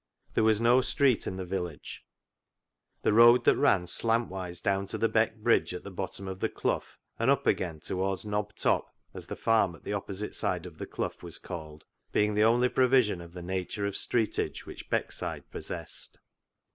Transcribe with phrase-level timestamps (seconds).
[0.33, 2.03] There was no street in the village,
[3.03, 6.49] the road that ran slantwise down to the Beck bridge at the bottom of the
[6.49, 6.81] clough
[7.19, 10.87] and up again towards Knob Top, as the farm on the opposite side of the
[10.87, 16.17] clough was called, being the only provision of the nature of streetage which Beckside possessed.